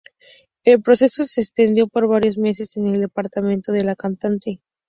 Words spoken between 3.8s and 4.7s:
la cantante.